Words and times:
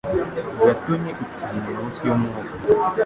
yatonye 0.67 1.09
ikintu 1.25 1.65
munsi 1.75 1.99
yumwuka 2.07 2.53